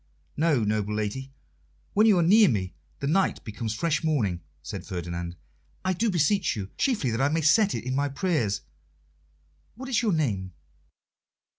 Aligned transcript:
"No, 0.35 0.63
noble 0.63 0.95
lady; 0.95 1.31
when 1.93 2.07
you 2.07 2.17
are 2.17 2.23
near 2.23 2.49
me 2.49 2.73
the 3.01 3.05
night 3.05 3.43
becomes 3.43 3.75
fresh 3.75 4.03
morning," 4.03 4.41
said 4.63 4.83
Ferdinand. 4.83 5.35
"I 5.85 5.93
do 5.93 6.09
beseech 6.09 6.55
you 6.55 6.71
chiefly 6.75 7.11
that 7.11 7.21
I 7.21 7.29
may 7.29 7.41
set 7.41 7.75
it 7.75 7.83
in 7.83 7.93
my 7.93 8.09
prayers 8.09 8.61
what 9.75 9.89
is 9.89 10.01
your 10.01 10.13
name?" 10.13 10.53